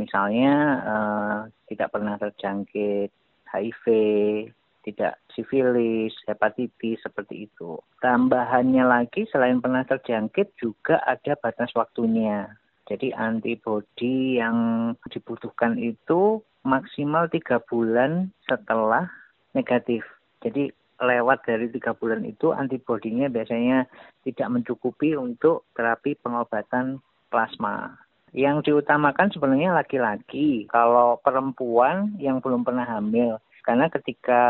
misalnya 0.00 0.52
uh, 0.84 1.38
tidak 1.68 1.92
pernah 1.92 2.16
terjangkit 2.20 3.10
HIV, 3.48 3.84
tidak 4.84 5.18
sifilis, 5.32 6.12
hepatitis 6.28 7.00
seperti 7.02 7.48
itu. 7.50 7.80
Tambahannya 8.00 8.84
lagi 8.84 9.24
selain 9.32 9.58
pernah 9.58 9.82
terjangkit 9.82 10.54
juga 10.60 11.00
ada 11.02 11.34
batas 11.40 11.72
waktunya. 11.74 12.46
Jadi 12.86 13.10
antibodi 13.10 14.38
yang 14.38 14.56
dibutuhkan 15.10 15.74
itu 15.74 16.38
maksimal 16.62 17.26
tiga 17.26 17.58
bulan 17.66 18.30
setelah 18.46 19.10
negatif. 19.58 20.06
Jadi 20.42 20.70
lewat 21.02 21.44
dari 21.44 21.66
tiga 21.68 21.92
bulan 21.92 22.22
itu 22.24 22.54
antibodinya 22.54 23.26
biasanya 23.26 23.84
tidak 24.22 24.48
mencukupi 24.48 25.18
untuk 25.18 25.66
terapi 25.74 26.14
pengobatan 26.22 27.02
plasma. 27.28 27.98
Yang 28.30 28.70
diutamakan 28.70 29.34
sebenarnya 29.34 29.74
laki-laki. 29.74 30.70
Kalau 30.70 31.18
perempuan 31.20 32.14
yang 32.22 32.38
belum 32.38 32.62
pernah 32.62 32.86
hamil 32.86 33.42
karena 33.66 33.90
ketika 33.90 34.42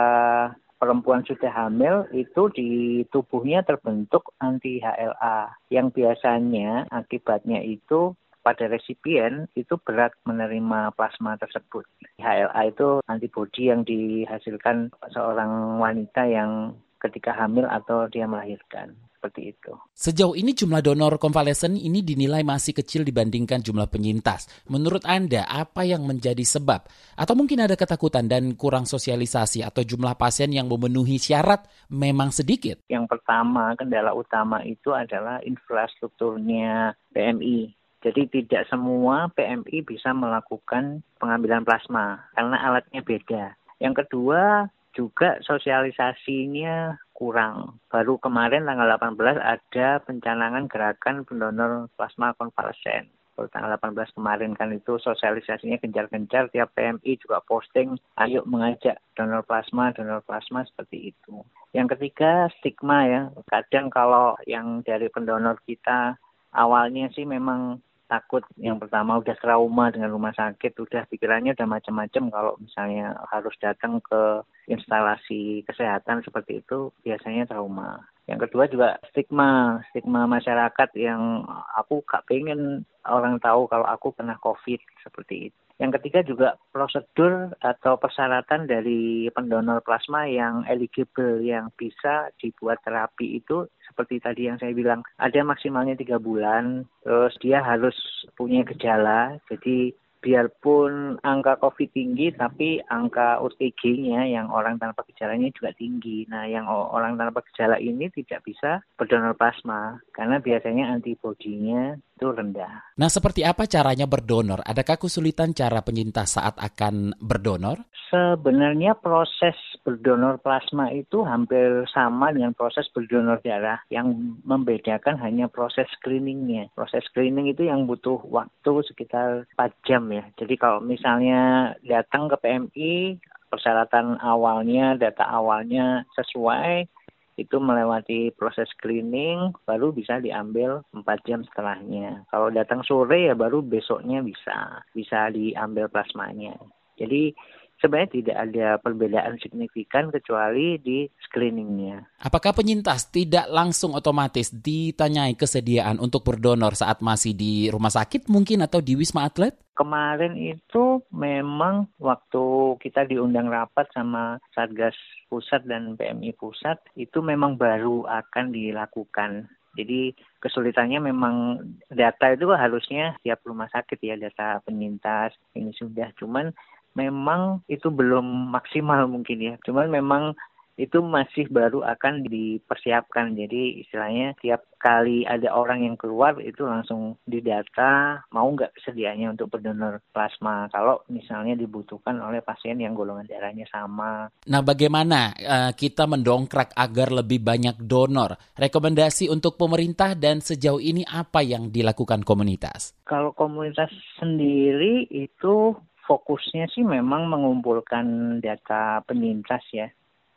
perempuan 0.76 1.24
sudah 1.24 1.48
hamil 1.48 2.04
itu 2.12 2.52
di 2.52 2.70
tubuhnya 3.08 3.64
terbentuk 3.64 4.36
anti 4.44 4.76
HLA 4.84 5.56
yang 5.72 5.88
biasanya 5.88 6.84
akibatnya 6.92 7.64
itu 7.64 8.12
pada 8.46 8.70
resipien 8.70 9.50
itu 9.58 9.74
berat 9.82 10.14
menerima 10.22 10.94
plasma 10.94 11.34
tersebut. 11.34 11.82
HLA 12.22 12.70
itu 12.70 13.02
antibodi 13.10 13.74
yang 13.74 13.82
dihasilkan 13.82 14.94
seorang 15.10 15.82
wanita 15.82 16.30
yang 16.30 16.78
ketika 17.02 17.34
hamil 17.34 17.66
atau 17.66 18.06
dia 18.06 18.30
melahirkan 18.30 18.94
seperti 19.18 19.50
itu. 19.50 19.72
Sejauh 19.90 20.38
ini 20.38 20.54
jumlah 20.54 20.78
donor 20.78 21.18
konvalesen 21.18 21.74
ini 21.74 22.06
dinilai 22.06 22.46
masih 22.46 22.70
kecil 22.76 23.02
dibandingkan 23.02 23.58
jumlah 23.58 23.90
penyintas. 23.90 24.46
Menurut 24.70 25.02
Anda, 25.02 25.42
apa 25.50 25.82
yang 25.82 26.06
menjadi 26.06 26.46
sebab? 26.46 26.86
Atau 27.18 27.34
mungkin 27.34 27.66
ada 27.66 27.74
ketakutan 27.74 28.30
dan 28.30 28.54
kurang 28.54 28.86
sosialisasi 28.86 29.66
atau 29.66 29.82
jumlah 29.82 30.14
pasien 30.14 30.54
yang 30.54 30.70
memenuhi 30.70 31.18
syarat 31.18 31.66
memang 31.90 32.30
sedikit? 32.30 32.86
Yang 32.86 33.18
pertama, 33.18 33.74
kendala 33.74 34.14
utama 34.14 34.62
itu 34.62 34.94
adalah 34.94 35.42
infrastrukturnya 35.42 36.94
PMI. 37.10 37.85
Jadi 38.06 38.30
tidak 38.30 38.70
semua 38.70 39.26
PMI 39.34 39.82
bisa 39.82 40.14
melakukan 40.14 41.02
pengambilan 41.18 41.66
plasma 41.66 42.22
karena 42.38 42.54
alatnya 42.62 43.02
beda. 43.02 43.58
Yang 43.82 44.06
kedua, 44.06 44.70
juga 44.94 45.42
sosialisasinya 45.42 47.02
kurang. 47.18 47.82
Baru 47.90 48.16
kemarin 48.22 48.62
tanggal 48.62 48.94
18 48.94 49.42
ada 49.42 49.98
pencanangan 50.06 50.70
gerakan 50.70 51.26
pendonor 51.26 51.90
plasma 51.98 52.30
konvalesen. 52.38 53.10
Baru 53.34 53.52
tanggal 53.52 53.76
18 53.76 54.16
kemarin 54.16 54.56
kan 54.56 54.72
itu 54.72 54.96
sosialisasinya 54.96 55.76
gencar-gencar, 55.82 56.48
tiap 56.48 56.72
PMI 56.72 57.20
juga 57.20 57.44
posting, 57.44 58.00
ayo 58.22 58.40
mengajak 58.48 58.96
donor 59.12 59.44
plasma, 59.44 59.92
donor 59.92 60.24
plasma 60.24 60.64
seperti 60.64 61.12
itu. 61.12 61.44
Yang 61.76 61.98
ketiga 61.98 62.48
stigma 62.56 63.04
ya, 63.04 63.22
kadang 63.52 63.92
kalau 63.92 64.38
yang 64.48 64.80
dari 64.80 65.12
pendonor 65.12 65.60
kita 65.68 66.16
awalnya 66.56 67.12
sih 67.12 67.28
memang 67.28 67.84
takut 68.06 68.42
yang 68.56 68.78
pertama 68.78 69.18
udah 69.18 69.36
trauma 69.38 69.90
dengan 69.90 70.14
rumah 70.14 70.32
sakit 70.32 70.72
udah 70.78 71.06
pikirannya 71.10 71.52
udah 71.58 71.68
macam-macam 71.68 72.24
kalau 72.30 72.52
misalnya 72.62 73.18
harus 73.30 73.54
datang 73.58 73.98
ke 74.02 74.42
instalasi 74.70 75.66
kesehatan 75.66 76.22
seperti 76.22 76.62
itu 76.62 76.90
biasanya 77.02 77.46
trauma 77.50 78.06
Yang 78.26 78.50
kedua 78.50 78.64
juga 78.66 78.88
stigma, 79.14 79.78
stigma 79.90 80.26
masyarakat 80.26 80.90
yang 80.98 81.46
aku 81.78 82.02
gak 82.02 82.26
pengen 82.26 82.82
orang 83.06 83.38
tahu 83.38 83.70
kalau 83.70 83.86
aku 83.86 84.10
kena 84.18 84.34
COVID 84.42 84.82
seperti 85.06 85.50
itu. 85.50 85.65
Yang 85.76 86.00
ketiga 86.00 86.20
juga 86.24 86.48
prosedur 86.72 87.52
atau 87.60 88.00
persyaratan 88.00 88.64
dari 88.64 89.28
pendonor 89.28 89.84
plasma 89.84 90.24
yang 90.24 90.64
eligible 90.64 91.44
yang 91.44 91.68
bisa 91.76 92.32
dibuat 92.40 92.80
terapi 92.80 93.36
itu 93.36 93.68
seperti 93.84 94.24
tadi 94.24 94.48
yang 94.48 94.56
saya 94.56 94.72
bilang 94.72 95.04
ada 95.20 95.40
maksimalnya 95.44 95.92
tiga 96.00 96.16
bulan 96.16 96.88
terus 97.04 97.36
dia 97.44 97.60
harus 97.60 97.94
punya 98.40 98.64
gejala 98.64 99.36
jadi 99.52 99.92
biarpun 100.26 101.22
angka 101.22 101.54
COVID 101.62 101.94
tinggi, 101.94 102.34
tapi 102.34 102.82
angka 102.90 103.38
UTG-nya 103.46 104.26
yang 104.26 104.50
orang 104.50 104.82
tanpa 104.82 105.06
gejalanya 105.06 105.46
juga 105.54 105.70
tinggi. 105.78 106.26
Nah, 106.26 106.50
yang 106.50 106.66
orang 106.66 107.14
tanpa 107.14 107.46
gejala 107.46 107.78
ini 107.78 108.10
tidak 108.10 108.42
bisa 108.42 108.82
berdonor 108.98 109.38
plasma 109.38 110.02
karena 110.10 110.42
biasanya 110.42 110.90
antibodinya 110.90 111.94
itu 112.16 112.32
rendah. 112.32 112.96
Nah, 112.96 113.12
seperti 113.12 113.44
apa 113.44 113.68
caranya 113.68 114.08
berdonor? 114.08 114.64
Adakah 114.64 114.96
kesulitan 114.96 115.52
cara 115.52 115.84
penyintas 115.84 116.40
saat 116.40 116.56
akan 116.56 117.12
berdonor? 117.20 117.84
Sebenarnya 118.08 118.96
proses 118.96 119.58
berdonor 119.84 120.40
plasma 120.40 120.88
itu 120.94 121.26
hampir 121.26 121.84
sama 121.92 122.32
dengan 122.32 122.56
proses 122.56 122.88
berdonor 122.88 123.44
darah. 123.44 123.84
Yang 123.92 124.16
membedakan 124.48 125.20
hanya 125.20 125.52
proses 125.52 125.84
screeningnya. 126.00 126.72
Proses 126.72 127.04
screening 127.12 127.52
itu 127.52 127.68
yang 127.68 127.84
butuh 127.84 128.24
waktu 128.24 128.72
sekitar 128.88 129.44
4 129.58 129.74
jam 129.84 130.08
ya. 130.08 130.24
Jadi 130.40 130.54
kalau 130.56 130.80
misalnya 130.80 131.74
datang 131.84 132.32
ke 132.32 132.36
PMI, 132.40 133.20
persyaratan 133.52 134.22
awalnya, 134.22 134.96
data 134.96 135.26
awalnya 135.28 136.06
sesuai, 136.16 136.88
itu 137.36 137.56
melewati 137.60 138.32
proses 138.32 138.68
screening 138.72 139.52
baru 139.68 139.92
bisa 139.92 140.18
diambil 140.24 140.80
4 140.96 141.04
jam 141.28 141.44
setelahnya. 141.44 142.24
Kalau 142.32 142.48
datang 142.48 142.80
sore 142.82 143.28
ya 143.28 143.34
baru 143.36 143.60
besoknya 143.60 144.24
bisa 144.24 144.80
bisa 144.96 145.28
diambil 145.28 145.92
plasmanya. 145.92 146.56
Jadi 146.96 147.36
sebenarnya 147.80 148.10
tidak 148.12 148.36
ada 148.36 148.66
perbedaan 148.80 149.36
signifikan 149.40 150.08
kecuali 150.08 150.80
di 150.80 151.06
screeningnya. 151.28 152.06
Apakah 152.22 152.56
penyintas 152.56 153.08
tidak 153.12 153.46
langsung 153.52 153.92
otomatis 153.92 154.52
ditanyai 154.52 155.36
kesediaan 155.36 156.00
untuk 156.00 156.24
berdonor 156.24 156.72
saat 156.72 157.04
masih 157.04 157.36
di 157.36 157.68
rumah 157.68 157.92
sakit 157.92 158.28
mungkin 158.32 158.64
atau 158.64 158.80
di 158.80 158.96
Wisma 158.96 159.28
Atlet? 159.28 159.54
Kemarin 159.76 160.40
itu 160.40 161.04
memang 161.12 161.92
waktu 162.00 162.80
kita 162.80 163.04
diundang 163.04 163.52
rapat 163.52 163.84
sama 163.92 164.40
Satgas 164.56 164.96
Pusat 165.28 165.68
dan 165.68 165.82
PMI 166.00 166.32
Pusat 166.32 166.80
itu 166.96 167.20
memang 167.20 167.60
baru 167.60 168.08
akan 168.08 168.56
dilakukan 168.56 169.52
jadi 169.76 170.16
kesulitannya 170.40 171.04
memang 171.04 171.60
data 171.92 172.32
itu 172.32 172.48
harusnya 172.48 173.20
tiap 173.20 173.44
rumah 173.44 173.68
sakit 173.68 174.00
ya 174.00 174.16
data 174.16 174.64
penyintas 174.64 175.36
ini 175.52 175.70
sudah 175.76 176.10
cuman 176.16 176.50
memang 176.96 177.60
itu 177.68 177.92
belum 177.92 178.50
maksimal 178.50 179.04
mungkin 179.06 179.38
ya. 179.38 179.54
Cuman 179.62 179.92
memang 179.92 180.32
itu 180.76 181.00
masih 181.00 181.48
baru 181.48 181.82
akan 181.82 182.28
dipersiapkan. 182.28 183.32
Jadi 183.32 183.80
istilahnya 183.80 184.36
tiap 184.44 184.68
kali 184.76 185.24
ada 185.24 185.50
orang 185.56 185.82
yang 185.88 185.96
keluar 185.96 186.36
itu 186.38 186.62
langsung 186.62 187.16
didata 187.24 188.22
mau 188.30 188.46
nggak 188.52 188.76
sedianya 188.84 189.32
untuk 189.32 189.48
berdonor 189.56 190.04
plasma 190.12 190.68
kalau 190.68 191.00
misalnya 191.08 191.56
dibutuhkan 191.56 192.20
oleh 192.20 192.44
pasien 192.44 192.76
yang 192.76 192.92
golongan 192.92 193.24
darahnya 193.24 193.64
sama. 193.72 194.28
Nah 194.46 194.60
bagaimana 194.60 195.32
uh, 195.32 195.72
kita 195.72 196.04
mendongkrak 196.04 196.76
agar 196.76 197.08
lebih 197.10 197.40
banyak 197.40 197.80
donor? 197.80 198.36
Rekomendasi 198.54 199.32
untuk 199.32 199.56
pemerintah 199.56 200.12
dan 200.12 200.44
sejauh 200.44 200.78
ini 200.78 201.02
apa 201.08 201.40
yang 201.40 201.72
dilakukan 201.72 202.20
komunitas? 202.20 202.92
Kalau 203.08 203.32
komunitas 203.32 203.88
sendiri 204.20 205.08
itu 205.08 205.72
fokusnya 206.06 206.70
sih 206.70 206.86
memang 206.86 207.26
mengumpulkan 207.26 208.38
data 208.40 209.02
penyintas 209.04 209.62
ya. 209.74 209.90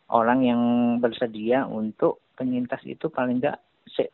Orang 0.10 0.41
yang 0.41 0.62
bersedia 0.98 1.70
untuk 1.70 2.26
penyintas 2.34 2.82
itu 2.84 3.08
paling 3.13 3.38
enggak 3.39 3.62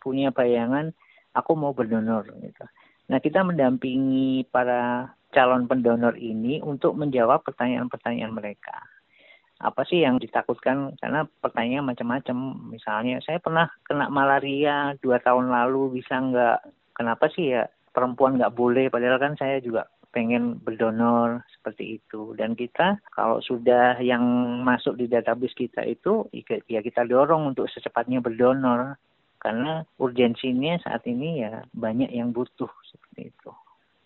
punya 0.03 0.31
bayangan 0.35 0.91
aku 1.35 1.51
mau 1.55 1.75
berdonor 1.75 2.27
gitu. 2.39 2.65
Nah, 3.11 3.19
kita 3.21 3.45
mendampingi 3.45 4.49
para 4.49 5.13
calon 5.29 5.67
pendonor 5.67 6.15
ini 6.17 6.63
untuk 6.63 6.95
menjawab 6.97 7.43
pertanyaan-pertanyaan 7.45 8.33
mereka. 8.33 8.81
Apa 9.61 9.85
sih 9.85 10.01
yang 10.01 10.17
ditakutkan? 10.17 10.95
Karena 10.97 11.27
pertanyaan 11.27 11.85
macam-macam. 11.85 12.65
Misalnya, 12.71 13.21
saya 13.21 13.37
pernah 13.37 13.69
kena 13.85 14.09
malaria 14.09 14.97
dua 15.03 15.21
tahun 15.21 15.51
lalu, 15.51 16.01
bisa 16.01 16.17
nggak? 16.17 16.59
Kenapa 16.95 17.27
sih 17.29 17.51
ya 17.51 17.67
perempuan 17.91 18.39
nggak 18.39 18.55
boleh? 18.55 18.87
Padahal 18.87 19.19
kan 19.19 19.35
saya 19.35 19.59
juga 19.61 19.85
pengen 20.15 20.63
berdonor 20.63 21.43
seperti 21.51 21.99
itu. 21.99 22.31
Dan 22.39 22.55
kita 22.55 23.03
kalau 23.11 23.43
sudah 23.43 23.99
yang 23.99 24.23
masuk 24.63 24.95
di 24.95 25.11
database 25.11 25.51
kita 25.51 25.83
itu 25.83 26.23
ya 26.71 26.79
kita 26.79 27.03
dorong 27.03 27.51
untuk 27.51 27.67
secepatnya 27.67 28.23
berdonor 28.23 28.95
karena 29.43 29.83
urgensinya 29.99 30.79
saat 30.79 31.03
ini 31.03 31.43
ya 31.43 31.67
banyak 31.75 32.15
yang 32.15 32.31
butuh 32.31 32.71
seperti 32.87 33.35
itu. 33.35 33.51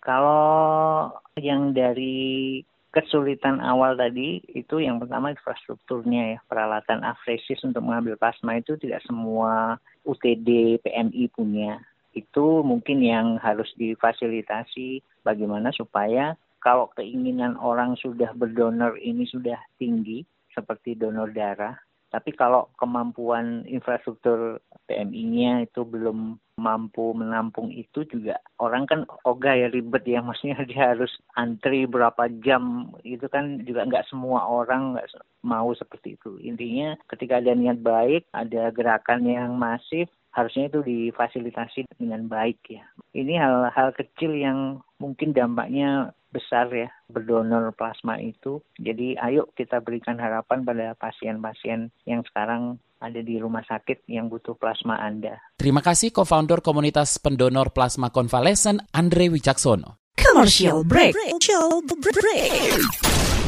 Kalau 0.02 1.14
yang 1.38 1.70
dari 1.70 2.60
kesulitan 2.90 3.62
awal 3.62 3.94
tadi 3.94 4.42
itu 4.50 4.82
yang 4.82 4.98
pertama 4.98 5.30
infrastrukturnya 5.30 6.36
ya. 6.36 6.38
Peralatan 6.50 7.06
afresis 7.06 7.62
untuk 7.62 7.86
mengambil 7.86 8.18
plasma 8.18 8.58
itu 8.58 8.74
tidak 8.76 9.00
semua 9.06 9.78
UTD 10.02 10.82
PMI 10.82 11.30
punya 11.30 11.78
itu 12.12 12.62
mungkin 12.66 13.00
yang 13.00 13.38
harus 13.38 13.70
difasilitasi 13.78 15.02
bagaimana 15.22 15.70
supaya 15.70 16.34
kalau 16.60 16.90
keinginan 16.92 17.56
orang 17.56 17.96
sudah 17.96 18.34
berdonor 18.36 18.98
ini 19.00 19.24
sudah 19.24 19.56
tinggi 19.78 20.26
seperti 20.50 20.98
donor 20.98 21.30
darah 21.30 21.78
tapi 22.10 22.34
kalau 22.34 22.66
kemampuan 22.74 23.62
infrastruktur 23.70 24.58
PMI-nya 24.90 25.70
itu 25.70 25.86
belum 25.86 26.42
mampu 26.58 27.14
menampung 27.16 27.72
itu 27.72 28.04
juga 28.10 28.36
orang 28.58 28.84
kan 28.84 29.00
ogah 29.24 29.54
ya 29.56 29.70
ribet 29.70 30.04
ya 30.04 30.20
maksudnya 30.26 30.66
dia 30.66 30.92
harus 30.92 31.08
antri 31.38 31.86
berapa 31.86 32.26
jam 32.42 32.92
itu 33.06 33.24
kan 33.30 33.62
juga 33.62 33.86
nggak 33.86 34.10
semua 34.10 34.44
orang 34.44 34.98
nggak 34.98 35.08
mau 35.46 35.70
seperti 35.72 36.18
itu. 36.20 36.36
Intinya 36.42 36.98
ketika 37.08 37.38
ada 37.40 37.54
niat 37.56 37.80
baik 37.80 38.26
ada 38.34 38.68
gerakan 38.74 39.24
yang 39.24 39.54
masif 39.56 40.10
harusnya 40.30 40.70
itu 40.70 40.80
difasilitasi 40.82 41.86
dengan 41.98 42.30
baik 42.30 42.58
ya. 42.70 42.84
Ini 43.14 43.34
hal-hal 43.38 43.90
kecil 43.94 44.38
yang 44.38 44.80
mungkin 45.02 45.34
dampaknya 45.34 46.14
besar 46.30 46.70
ya 46.70 46.88
berdonor 47.10 47.74
plasma 47.74 48.22
itu. 48.22 48.62
Jadi 48.78 49.18
ayo 49.18 49.50
kita 49.58 49.82
berikan 49.82 50.16
harapan 50.22 50.62
pada 50.62 50.94
pasien-pasien 50.94 51.90
yang 52.06 52.22
sekarang 52.30 52.78
ada 53.02 53.18
di 53.18 53.40
rumah 53.40 53.64
sakit 53.66 54.06
yang 54.06 54.30
butuh 54.30 54.54
plasma 54.54 55.00
Anda. 55.02 55.40
Terima 55.58 55.82
kasih 55.82 56.14
co-founder 56.14 56.62
komunitas 56.62 57.18
pendonor 57.18 57.74
plasma 57.74 58.14
konvalesen 58.14 58.84
Andre 58.94 59.32
Wicaksono. 59.32 59.98
Commercial 60.14 60.84
break. 60.84 61.16
Commercial 61.16 61.80
break. 61.82 63.39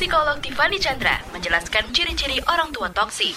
Psikolog 0.00 0.40
Tiffany 0.40 0.80
Chandra 0.80 1.20
menjelaskan 1.28 1.92
ciri-ciri 1.92 2.40
orang 2.48 2.72
tua 2.72 2.88
toksik 2.88 3.36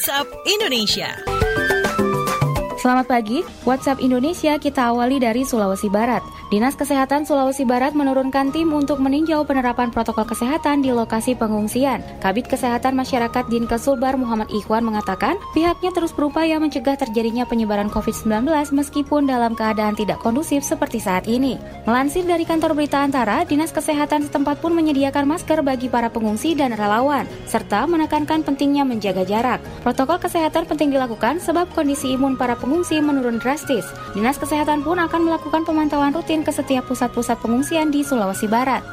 WhatsApp 0.00 0.32
Indonesia. 0.46 1.59
Selamat 2.80 3.12
pagi, 3.12 3.44
WhatsApp 3.68 4.00
Indonesia 4.00 4.56
kita 4.56 4.88
awali 4.88 5.20
dari 5.20 5.44
Sulawesi 5.44 5.92
Barat. 5.92 6.24
Dinas 6.48 6.72
Kesehatan 6.72 7.28
Sulawesi 7.28 7.68
Barat 7.68 7.92
menurunkan 7.92 8.56
tim 8.56 8.72
untuk 8.72 9.04
meninjau 9.04 9.44
penerapan 9.44 9.92
protokol 9.92 10.24
kesehatan 10.24 10.80
di 10.80 10.88
lokasi 10.88 11.36
pengungsian. 11.36 12.00
Kabit 12.24 12.48
Kesehatan 12.48 12.96
Masyarakat 12.96 13.52
Dinkes 13.52 13.84
Sulbar 13.84 14.16
Muhammad 14.16 14.48
Ikhwan 14.48 14.80
mengatakan, 14.80 15.36
pihaknya 15.52 15.92
terus 15.92 16.16
berupaya 16.16 16.56
mencegah 16.56 16.96
terjadinya 16.96 17.44
penyebaran 17.44 17.92
COVID-19 17.92 18.48
meskipun 18.72 19.28
dalam 19.28 19.52
keadaan 19.52 19.92
tidak 19.92 20.16
kondusif 20.24 20.64
seperti 20.64 21.04
saat 21.04 21.28
ini. 21.28 21.60
Melansir 21.84 22.24
dari 22.24 22.48
kantor 22.48 22.72
berita 22.72 23.04
antara, 23.04 23.44
Dinas 23.44 23.76
Kesehatan 23.76 24.24
setempat 24.24 24.56
pun 24.64 24.72
menyediakan 24.72 25.28
masker 25.28 25.60
bagi 25.60 25.92
para 25.92 26.08
pengungsi 26.08 26.56
dan 26.56 26.72
relawan, 26.72 27.28
serta 27.44 27.84
menekankan 27.84 28.40
pentingnya 28.40 28.88
menjaga 28.88 29.28
jarak. 29.28 29.60
Protokol 29.84 30.16
kesehatan 30.16 30.64
penting 30.64 30.96
dilakukan 30.96 31.44
sebab 31.44 31.68
kondisi 31.76 32.16
imun 32.16 32.40
para 32.40 32.56
pengungsi 32.56 32.69
pengungsi 32.70 33.02
menurun 33.02 33.42
drastis. 33.42 33.82
Dinas 34.14 34.38
Kesehatan 34.38 34.86
pun 34.86 35.02
akan 35.02 35.26
melakukan 35.26 35.66
pemantauan 35.66 36.14
rutin 36.14 36.46
ke 36.46 36.54
setiap 36.54 36.86
pusat-pusat 36.86 37.34
pengungsian 37.42 37.90
di 37.90 38.06
Sulawesi 38.06 38.46
Barat. 38.46 38.86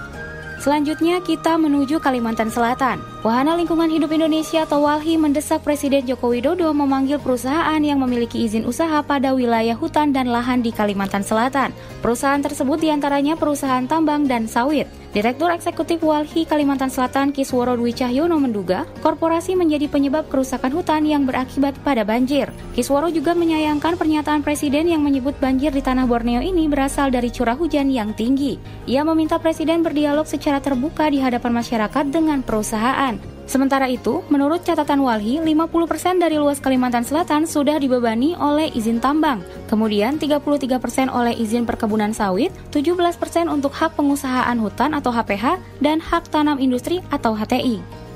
Selanjutnya 0.57 1.21
kita 1.21 1.61
menuju 1.61 2.01
Kalimantan 2.01 2.49
Selatan. 2.49 2.97
Wahana 3.27 3.59
Lingkungan 3.59 3.91
Hidup 3.91 4.15
Indonesia 4.15 4.63
atau 4.63 4.87
WALHI 4.87 5.19
mendesak 5.19 5.59
Presiden 5.59 6.07
Joko 6.07 6.31
Widodo 6.31 6.71
memanggil 6.71 7.19
perusahaan 7.19 7.75
yang 7.83 7.99
memiliki 7.99 8.39
izin 8.47 8.63
usaha 8.63 9.03
pada 9.03 9.35
wilayah 9.35 9.75
hutan 9.75 10.15
dan 10.15 10.31
lahan 10.31 10.63
di 10.63 10.71
Kalimantan 10.71 11.27
Selatan. 11.27 11.75
Perusahaan 11.99 12.39
tersebut 12.39 12.79
di 12.79 12.87
antaranya 12.87 13.35
perusahaan 13.35 13.83
tambang 13.83 14.31
dan 14.31 14.47
sawit. 14.47 14.87
Direktur 15.11 15.49
Eksekutif 15.49 15.99
Walhi 16.05 16.45
Kalimantan 16.45 16.93
Selatan 16.93 17.33
Kisworo 17.33 17.73
Dwi 17.73 17.89
Cahyono 17.89 18.37
menduga 18.37 18.85
korporasi 19.01 19.57
menjadi 19.57 19.89
penyebab 19.89 20.29
kerusakan 20.29 20.69
hutan 20.71 21.03
yang 21.09 21.25
berakibat 21.25 21.73
pada 21.81 22.05
banjir. 22.05 22.53
Kisworo 22.77 23.09
juga 23.09 23.33
menyayangkan 23.33 23.97
pernyataan 23.97 24.45
Presiden 24.45 24.85
yang 24.87 25.01
menyebut 25.01 25.33
banjir 25.41 25.73
di 25.73 25.81
tanah 25.81 26.05
Borneo 26.05 26.39
ini 26.39 26.69
berasal 26.69 27.09
dari 27.09 27.33
curah 27.33 27.57
hujan 27.57 27.89
yang 27.89 28.13
tinggi. 28.13 28.61
Ia 28.85 29.01
meminta 29.01 29.41
Presiden 29.41 29.81
berdialog 29.81 30.29
secara 30.29 30.61
terbuka 30.61 31.09
di 31.09 31.17
hadapan 31.17 31.65
masyarakat 31.65 32.05
dengan 32.13 32.45
perusahaan. 32.45 33.16
Sementara 33.47 33.87
itu, 33.87 34.27
menurut 34.27 34.67
catatan 34.67 34.99
Walhi, 34.99 35.39
50% 35.39 36.19
dari 36.19 36.35
luas 36.35 36.59
Kalimantan 36.59 37.07
Selatan 37.07 37.47
sudah 37.47 37.79
dibebani 37.79 38.35
oleh 38.35 38.67
izin 38.75 38.99
tambang, 38.99 39.39
kemudian 39.71 40.19
33% 40.19 41.07
oleh 41.07 41.31
izin 41.31 41.63
perkebunan 41.63 42.11
sawit, 42.11 42.51
17% 42.75 43.47
untuk 43.47 43.71
hak 43.71 43.95
pengusahaan 43.95 44.59
hutan 44.59 44.91
atau 44.91 45.15
HPH, 45.15 45.63
dan 45.79 46.03
hak 46.03 46.27
tanam 46.27 46.59
industri 46.59 46.99
atau 47.07 47.31
HTI. 47.31 48.06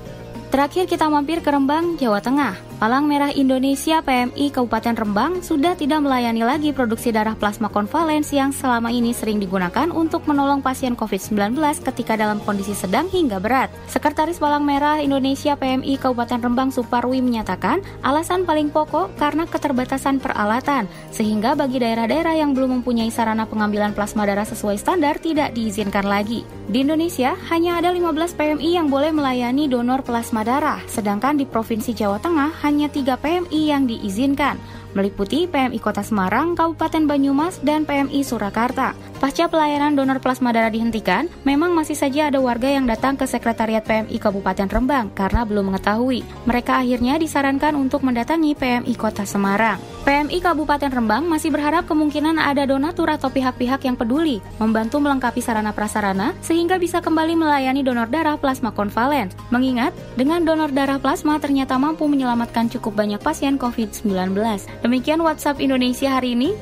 Terakhir 0.51 0.83
kita 0.83 1.07
mampir 1.07 1.39
ke 1.39 1.47
Rembang, 1.47 1.95
Jawa 1.95 2.19
Tengah. 2.19 2.59
Palang 2.75 3.07
Merah 3.07 3.31
Indonesia 3.31 4.03
PMI 4.03 4.51
Kabupaten 4.51 4.99
Rembang 4.99 5.39
sudah 5.39 5.79
tidak 5.79 6.03
melayani 6.03 6.43
lagi 6.43 6.75
produksi 6.75 7.15
darah 7.15 7.39
plasma 7.39 7.71
konvalens 7.71 8.35
yang 8.35 8.51
selama 8.51 8.91
ini 8.91 9.15
sering 9.15 9.39
digunakan 9.39 9.87
untuk 9.95 10.27
menolong 10.27 10.59
pasien 10.59 10.91
COVID-19 10.99 11.55
ketika 11.87 12.19
dalam 12.19 12.43
kondisi 12.43 12.75
sedang 12.75 13.07
hingga 13.07 13.39
berat. 13.39 13.71
Sekretaris 13.87 14.43
Palang 14.43 14.67
Merah 14.67 14.99
Indonesia 14.99 15.55
PMI 15.55 15.95
Kabupaten 15.95 16.43
Rembang 16.43 16.75
Suparwi 16.75 17.23
menyatakan 17.23 17.79
alasan 18.03 18.43
paling 18.43 18.75
pokok 18.75 19.15
karena 19.15 19.47
keterbatasan 19.47 20.19
peralatan, 20.19 20.83
sehingga 21.15 21.55
bagi 21.55 21.79
daerah-daerah 21.79 22.35
yang 22.35 22.51
belum 22.51 22.83
mempunyai 22.83 23.07
sarana 23.07 23.47
pengambilan 23.47 23.95
plasma 23.95 24.27
darah 24.27 24.43
sesuai 24.43 24.75
standar 24.75 25.15
tidak 25.15 25.55
diizinkan 25.55 26.03
lagi. 26.03 26.43
Di 26.71 26.87
Indonesia, 26.87 27.35
hanya 27.51 27.83
ada 27.83 27.91
15 27.91 28.31
PMI 28.31 28.79
yang 28.79 28.87
boleh 28.87 29.11
melayani 29.11 29.67
donor 29.67 30.07
plasma 30.07 30.39
darah, 30.47 30.79
sedangkan 30.87 31.35
di 31.35 31.43
Provinsi 31.43 31.91
Jawa 31.91 32.15
Tengah 32.23 32.63
hanya 32.63 32.87
3 32.87 33.19
PMI 33.19 33.61
yang 33.75 33.91
diizinkan, 33.91 34.55
meliputi 34.95 35.51
PMI 35.51 35.75
Kota 35.83 35.99
Semarang, 35.99 36.55
Kabupaten 36.55 37.11
Banyumas, 37.11 37.59
dan 37.59 37.83
PMI 37.83 38.23
Surakarta. 38.23 38.95
Pasca 39.21 39.45
pelayanan 39.45 39.93
donor 39.93 40.17
plasma 40.17 40.49
darah 40.49 40.73
dihentikan, 40.73 41.29
memang 41.45 41.77
masih 41.77 41.93
saja 41.93 42.33
ada 42.33 42.41
warga 42.41 42.65
yang 42.65 42.89
datang 42.89 43.13
ke 43.13 43.29
Sekretariat 43.29 43.85
PMI 43.85 44.17
Kabupaten 44.17 44.65
Rembang 44.65 45.13
karena 45.13 45.45
belum 45.45 45.69
mengetahui. 45.69 46.25
Mereka 46.49 46.81
akhirnya 46.81 47.21
disarankan 47.21 47.77
untuk 47.77 48.01
mendatangi 48.01 48.57
PMI 48.57 48.89
Kota 48.97 49.21
Semarang. 49.21 49.77
PMI 50.09 50.41
Kabupaten 50.41 50.89
Rembang 50.89 51.29
masih 51.29 51.53
berharap 51.53 51.85
kemungkinan 51.85 52.41
ada 52.41 52.65
donatur 52.65 53.13
atau 53.13 53.29
pihak-pihak 53.29 53.85
yang 53.85 53.93
peduli 53.93 54.41
membantu 54.57 54.97
melengkapi 54.97 55.37
sarana 55.37 55.69
prasarana 55.69 56.33
sehingga 56.41 56.81
bisa 56.81 56.97
kembali 56.97 57.37
melayani 57.37 57.85
donor 57.85 58.09
darah 58.09 58.41
plasma 58.41 58.73
konvalen. 58.73 59.29
Mengingat, 59.53 59.93
dengan 60.17 60.41
donor 60.41 60.73
darah 60.73 60.97
plasma 60.97 61.37
ternyata 61.37 61.77
mampu 61.77 62.09
menyelamatkan 62.09 62.73
cukup 62.73 62.97
banyak 62.97 63.21
pasien 63.21 63.61
COVID-19. 63.61 64.33
Demikian 64.81 65.21
WhatsApp 65.21 65.61
Indonesia 65.61 66.09
hari 66.09 66.33
ini. 66.33 66.57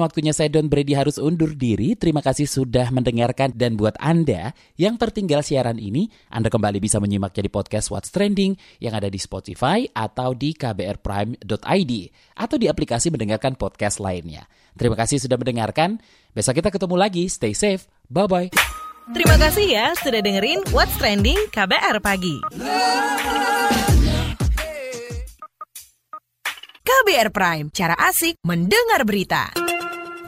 Waktunya 0.00 0.32
saya 0.32 0.48
Don 0.48 0.72
Brady 0.72 0.96
harus 0.96 1.20
undur 1.20 1.52
diri. 1.52 1.92
Terima 1.92 2.24
kasih 2.24 2.48
sudah 2.48 2.88
mendengarkan 2.88 3.52
dan 3.52 3.76
buat 3.76 3.94
Anda 4.00 4.56
yang 4.80 4.96
tertinggal 4.96 5.44
siaran 5.44 5.76
ini, 5.76 6.08
Anda 6.32 6.48
kembali 6.48 6.80
bisa 6.80 6.96
menyimaknya 6.98 7.44
di 7.46 7.52
podcast 7.52 7.92
What's 7.92 8.08
Trending 8.08 8.56
yang 8.80 8.96
ada 8.96 9.12
di 9.12 9.20
Spotify 9.20 9.84
atau 9.92 10.32
di 10.32 10.56
kbrprime.id 10.56 11.92
atau 12.34 12.56
di 12.56 12.66
aplikasi 12.66 13.12
mendengarkan 13.12 13.54
podcast 13.60 14.00
lainnya. 14.00 14.48
Terima 14.74 14.96
kasih 14.96 15.20
sudah 15.20 15.36
mendengarkan. 15.36 16.00
Besok 16.32 16.64
kita 16.64 16.72
ketemu 16.72 16.96
lagi. 16.96 17.28
Stay 17.28 17.52
safe. 17.52 17.84
Bye-bye. 18.08 18.50
Terima 19.10 19.36
kasih 19.36 19.66
ya 19.66 19.86
sudah 19.98 20.22
dengerin 20.22 20.62
What's 20.70 20.94
Trending 20.96 21.50
KBR 21.50 21.98
Pagi. 21.98 22.40
KBR 26.80 27.30
Prime, 27.32 27.66
cara 27.74 27.94
asik 27.96 28.38
mendengar 28.46 29.02
berita. 29.02 29.69